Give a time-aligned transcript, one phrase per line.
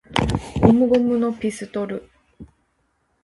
[0.59, 2.09] ゴムゴムのピストル!!!